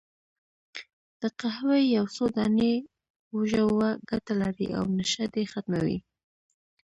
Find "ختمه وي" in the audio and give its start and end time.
5.53-5.97